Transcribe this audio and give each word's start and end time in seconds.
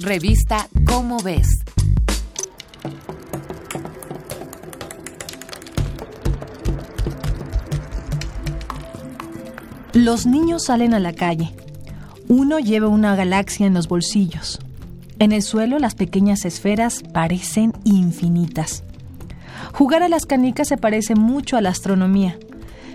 Revista 0.00 0.68
Cómo 0.86 1.18
ves. 1.20 1.46
Los 9.92 10.26
niños 10.26 10.64
salen 10.64 10.94
a 10.94 10.98
la 10.98 11.12
calle. 11.12 11.54
Uno 12.26 12.58
lleva 12.58 12.88
una 12.88 13.14
galaxia 13.14 13.68
en 13.68 13.74
los 13.74 13.86
bolsillos. 13.86 14.58
En 15.20 15.30
el 15.30 15.42
suelo 15.42 15.78
las 15.78 15.94
pequeñas 15.94 16.44
esferas 16.44 17.04
parecen 17.12 17.72
infinitas. 17.84 18.82
Jugar 19.72 20.02
a 20.02 20.08
las 20.08 20.26
canicas 20.26 20.66
se 20.66 20.76
parece 20.76 21.14
mucho 21.14 21.56
a 21.56 21.60
la 21.60 21.70
astronomía. 21.70 22.36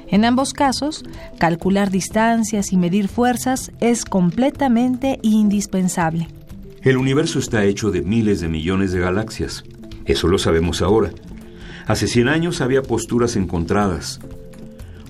En 0.09 0.25
ambos 0.25 0.51
casos, 0.51 1.05
calcular 1.37 1.91
distancias 1.91 2.73
y 2.73 2.77
medir 2.77 3.07
fuerzas 3.07 3.71
es 3.79 4.03
completamente 4.03 5.19
indispensable. 5.21 6.27
El 6.81 6.95
universo 6.95 7.39
está 7.39 7.65
hecho 7.65 7.91
de 7.91 8.01
miles 8.01 8.39
de 8.39 8.47
millones 8.47 8.93
de 8.93 9.01
galaxias. 9.01 9.65
Eso 10.05 10.29
lo 10.29 10.37
sabemos 10.37 10.81
ahora. 10.81 11.11
Hace 11.87 12.07
100 12.07 12.29
años 12.29 12.61
había 12.61 12.83
posturas 12.83 13.35
encontradas. 13.35 14.21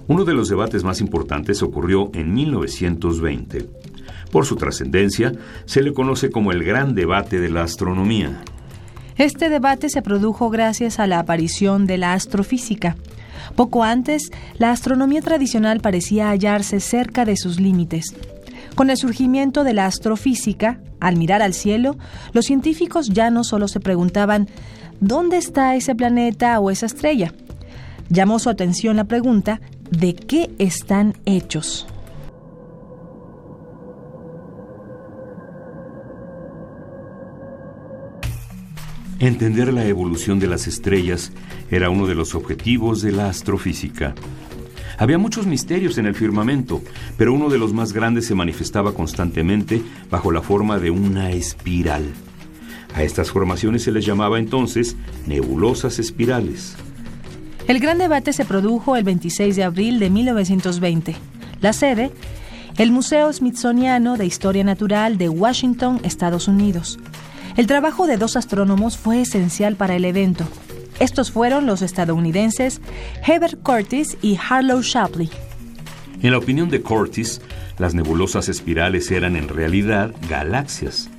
Uno 0.08 0.26
de 0.26 0.34
los 0.34 0.50
debates 0.50 0.84
más 0.84 1.00
importantes 1.00 1.62
ocurrió 1.62 2.10
en 2.16 2.34
1920. 2.34 3.70
Por 4.32 4.48
su 4.48 4.56
trascendencia, 4.56 5.34
se 5.66 5.84
le 5.84 5.94
conoce 5.94 6.32
como 6.32 6.52
el 6.52 6.64
gran 6.64 6.96
debate 6.96 7.40
de 7.40 7.50
la 7.50 7.64
astronomía. 7.64 8.42
Este 9.18 9.50
debate 9.50 9.90
se 9.90 10.02
produjo 10.02 10.50
gracias 10.50 11.00
a 11.00 11.06
la 11.06 11.20
aparición 11.20 11.86
de 11.86 12.00
la 12.00 12.14
astrofísica. 12.14 12.96
Poco 13.56 13.84
antes, 13.84 14.32
la 14.58 14.72
astronomía 14.72 15.22
tradicional 15.22 15.82
parecía 15.82 16.30
hallarse 16.30 16.80
cerca 16.80 17.26
de 17.26 17.38
sus 17.38 17.60
límites. 17.60 18.16
Con 18.74 18.90
el 18.90 18.98
surgimiento 18.98 19.64
de 19.64 19.74
la 19.74 19.86
astrofísica, 19.86 20.80
al 21.00 21.18
mirar 21.18 21.42
al 21.42 21.54
cielo, 21.54 21.98
los 22.34 22.46
científicos 22.46 23.10
ya 23.10 23.30
no 23.30 23.44
solo 23.44 23.68
se 23.68 23.80
preguntaban 23.80 24.48
¿dónde 25.00 25.38
está 25.38 25.76
ese 25.76 25.96
planeta 25.96 26.60
o 26.60 26.72
esa 26.72 26.86
estrella? 26.86 27.34
Llamó 28.10 28.40
su 28.40 28.50
atención 28.50 28.98
la 28.98 29.06
pregunta 29.06 29.62
¿de 29.92 30.16
qué 30.16 30.52
están 30.58 31.16
hechos? 31.26 31.88
Entender 39.20 39.74
la 39.74 39.86
evolución 39.86 40.40
de 40.40 40.48
las 40.48 40.66
estrellas 40.66 41.34
era 41.70 41.90
uno 41.90 42.08
de 42.08 42.16
los 42.16 42.36
objetivos 42.36 43.02
de 43.02 43.12
la 43.12 43.28
astrofísica. 43.28 44.16
Había 45.00 45.18
muchos 45.18 45.48
misterios 45.48 45.98
en 45.98 46.06
el 46.06 46.14
firmamento, 46.14 46.82
pero 47.18 47.34
uno 47.34 47.50
de 47.50 47.58
los 47.58 47.72
más 47.72 47.94
grandes 47.94 48.28
se 48.28 48.36
manifestaba 48.36 48.94
constantemente 48.94 49.82
bajo 50.12 50.30
la 50.30 50.42
forma 50.42 50.78
de 50.78 50.92
una 50.92 51.32
espiral. 51.32 52.04
A 52.94 53.04
estas 53.04 53.32
formaciones 53.32 53.84
se 53.84 53.94
les 53.94 54.06
llamaba 54.06 54.40
entonces 54.40 54.98
nebulosas 55.26 56.00
espirales. 56.00 56.76
El 57.70 57.80
gran 57.80 57.98
debate 57.98 58.34
se 58.34 58.44
produjo 58.44 58.98
el 58.98 59.06
26 59.06 59.56
de 59.56 59.64
abril 59.64 60.00
de 60.00 60.10
1920. 60.10 61.16
La 61.62 61.72
sede, 61.72 62.12
el 62.78 62.92
Museo 62.92 63.32
Smithsoniano 63.32 64.18
de 64.18 64.26
Historia 64.26 64.66
Natural 64.66 65.18
de 65.18 65.30
Washington, 65.30 66.02
Estados 66.04 66.50
Unidos. 66.50 67.00
El 67.56 67.68
trabajo 67.68 68.06
de 68.06 68.18
dos 68.18 68.36
astrónomos 68.36 68.98
fue 68.98 69.22
esencial 69.22 69.78
para 69.78 69.96
el 69.96 70.04
evento. 70.04 70.46
Estos 71.00 71.32
fueron 71.32 71.66
los 71.66 71.82
estadounidenses 71.82 72.82
Herbert 73.26 73.62
Curtis 73.64 74.18
y 74.22 74.38
Harlow 74.38 74.82
Shapley. 74.82 75.30
En 76.22 76.32
la 76.32 76.38
opinión 76.38 76.70
de 76.70 76.82
Curtis, 76.82 77.42
las 77.78 77.96
nebulosas 77.96 78.50
espirales 78.50 79.10
eran 79.10 79.38
en 79.38 79.48
realidad 79.48 80.14
galaxias. 80.30 81.10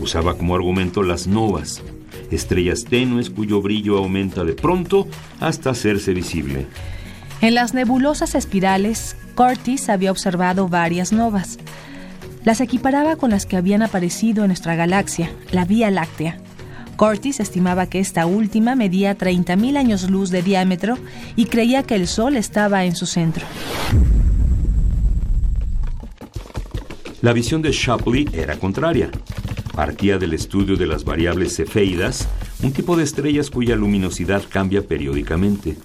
Usaba 0.00 0.36
como 0.36 0.54
argumento 0.54 1.02
las 1.02 1.26
novas, 1.26 1.82
estrellas 2.30 2.84
tenues 2.84 3.30
cuyo 3.30 3.60
brillo 3.60 3.98
aumenta 3.98 4.44
de 4.44 4.52
pronto 4.52 5.08
hasta 5.40 5.70
hacerse 5.70 6.14
visible. 6.14 6.66
En 7.40 7.54
las 7.54 7.74
nebulosas 7.74 8.36
espirales, 8.36 9.16
Curtis 9.34 9.88
había 9.88 10.12
observado 10.12 10.68
varias 10.68 11.12
novas. 11.12 11.58
Las 12.44 12.60
equiparaba 12.60 13.16
con 13.16 13.30
las 13.30 13.46
que 13.46 13.56
habían 13.56 13.82
aparecido 13.82 14.44
en 14.44 14.48
nuestra 14.48 14.76
galaxia, 14.76 15.30
la 15.50 15.64
Vía 15.64 15.90
Láctea. 15.90 16.38
Curtis 16.96 17.40
estimaba 17.40 17.86
que 17.86 18.00
esta 18.00 18.26
última 18.26 18.74
medía 18.74 19.16
30.000 19.16 19.76
años 19.76 20.10
luz 20.10 20.30
de 20.30 20.42
diámetro 20.42 20.96
y 21.36 21.46
creía 21.46 21.82
que 21.82 21.94
el 21.94 22.06
Sol 22.06 22.36
estaba 22.36 22.84
en 22.84 22.96
su 22.96 23.06
centro. 23.06 23.44
La 27.20 27.32
visión 27.32 27.62
de 27.62 27.72
Shapley 27.72 28.28
era 28.32 28.58
contraria. 28.58 29.10
Partía 29.74 30.18
del 30.18 30.34
estudio 30.34 30.76
de 30.76 30.86
las 30.86 31.04
variables 31.04 31.56
cefeidas, 31.56 32.28
un 32.62 32.72
tipo 32.72 32.96
de 32.96 33.04
estrellas 33.04 33.50
cuya 33.50 33.76
luminosidad 33.76 34.42
cambia 34.48 34.82
periódicamente. 34.82 35.76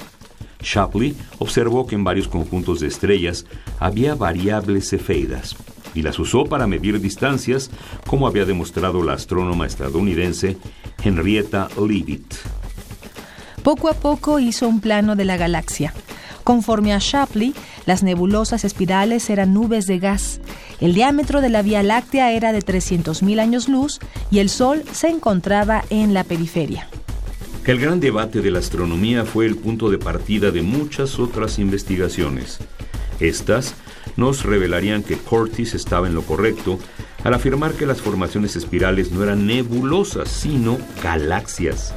Shapley 0.62 1.16
observó 1.38 1.88
que 1.88 1.96
en 1.96 2.04
varios 2.04 2.28
conjuntos 2.28 2.82
de 2.82 2.88
estrellas 2.88 3.46
había 3.80 4.16
variables 4.16 4.90
cefeidas 4.90 5.56
y 5.96 6.02
las 6.02 6.20
usó 6.20 6.46
para 6.46 6.68
medir 6.68 7.00
distancias, 7.00 7.72
como 8.06 8.28
había 8.28 8.46
demostrado 8.46 9.04
la 9.04 9.14
astrónoma 9.14 9.66
estadounidense 9.66 10.58
Henrietta 11.04 11.68
Leavitt. 11.78 12.36
Poco 13.64 13.90
a 13.90 13.94
poco 13.94 14.40
hizo 14.40 14.68
un 14.68 14.80
plano 14.82 15.16
de 15.16 15.26
la 15.26 15.38
galaxia. 15.38 15.94
Conforme 16.44 16.94
a 16.94 17.00
Shapley, 17.00 17.54
las 17.86 18.04
nebulosas 18.04 18.64
espirales 18.64 19.30
eran 19.30 19.54
nubes 19.54 19.86
de 19.86 20.00
gas. 20.00 20.40
El 20.80 20.94
diámetro 20.94 21.42
de 21.42 21.50
la 21.50 21.62
Vía 21.62 21.84
Láctea 21.84 22.32
era 22.32 22.52
de 22.52 22.60
300.000 22.60 23.40
años 23.40 23.68
luz 23.68 24.00
y 24.32 24.40
el 24.40 24.50
Sol 24.50 24.84
se 24.92 25.10
encontraba 25.10 25.84
en 25.90 26.14
la 26.14 26.24
periferia. 26.24 26.88
El 27.66 27.80
gran 27.80 28.00
debate 28.00 28.42
de 28.42 28.50
la 28.50 28.60
astronomía 28.60 29.26
fue 29.26 29.46
el 29.46 29.56
punto 29.56 29.92
de 29.92 30.00
partida 30.00 30.50
de 30.50 30.64
muchas 30.64 31.20
otras 31.20 31.60
investigaciones. 31.60 32.58
Estas 33.20 33.76
nos 34.20 34.44
revelarían 34.44 35.02
que 35.02 35.18
Curtis 35.18 35.74
estaba 35.74 36.08
en 36.08 36.14
lo 36.14 36.24
correcto 36.24 36.78
al 37.24 37.34
afirmar 37.34 37.72
que 37.74 37.86
las 37.86 38.02
formaciones 38.02 38.56
espirales 38.56 39.12
no 39.12 39.24
eran 39.24 39.48
nebulosas, 39.48 40.30
sino 40.30 40.78
galaxias. 41.02 41.94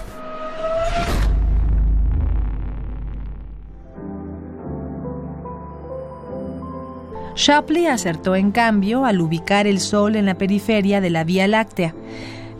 Shapley 7.34 7.87
acertó 7.87 8.37
en 8.37 8.53
cambio 8.53 9.05
al 9.05 9.21
ubicar 9.21 9.66
el 9.66 9.81
Sol 9.81 10.16
en 10.16 10.27
la 10.27 10.38
periferia 10.38 11.00
de 11.00 11.11
la 11.11 11.25
Vía 11.25 11.49
Láctea. 11.49 11.94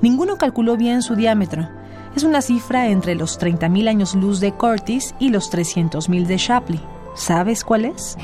Ninguno 0.01 0.39
calculó 0.39 0.77
bien 0.77 1.03
su 1.03 1.15
diámetro. 1.15 1.69
Es 2.17 2.25
una 2.25 2.43
cifra 2.43 2.89
entre 2.89 3.15
los 3.15 3.39
30.000 3.39 3.89
años 3.89 4.15
luz 4.15 4.41
de 4.41 4.53
Curtis 4.53 5.15
y 5.21 5.29
los 5.29 5.53
300.000 5.53 6.27
de 6.27 6.37
Shapley. 6.37 6.81
¿Sabes 7.15 7.63
cuál 7.63 7.85
es? 7.85 8.17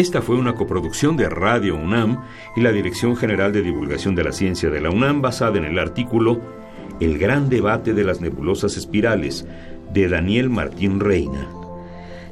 Esta 0.00 0.22
fue 0.22 0.36
una 0.36 0.54
coproducción 0.54 1.18
de 1.18 1.28
Radio 1.28 1.76
UNAM 1.76 2.24
y 2.56 2.62
la 2.62 2.72
Dirección 2.72 3.18
General 3.18 3.52
de 3.52 3.60
Divulgación 3.60 4.14
de 4.14 4.24
la 4.24 4.32
Ciencia 4.32 4.70
de 4.70 4.80
la 4.80 4.88
UNAM 4.88 5.20
basada 5.20 5.58
en 5.58 5.66
el 5.66 5.78
artículo 5.78 6.40
El 7.00 7.18
gran 7.18 7.50
debate 7.50 7.92
de 7.92 8.02
las 8.02 8.22
nebulosas 8.22 8.78
espirales 8.78 9.44
de 9.92 10.08
Daniel 10.08 10.48
Martín 10.48 11.00
Reina. 11.00 11.46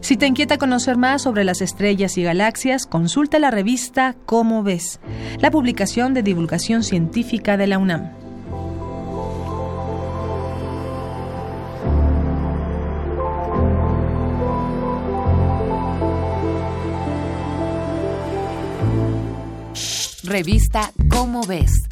Si 0.01 0.17
te 0.17 0.27
inquieta 0.27 0.57
conocer 0.57 0.97
más 0.97 1.21
sobre 1.21 1.45
las 1.45 1.61
estrellas 1.61 2.17
y 2.17 2.23
galaxias, 2.23 2.87
consulta 2.87 3.39
la 3.39 3.51
revista 3.51 4.17
Cómo 4.25 4.63
ves, 4.63 4.99
la 5.39 5.51
publicación 5.51 6.15
de 6.15 6.23
divulgación 6.23 6.83
científica 6.83 7.59
de 7.59 7.67
la 7.67 7.77
UNAM. 7.77 8.28
Revista 20.29 20.93
Cómo 21.09 21.41
ves. 21.43 21.88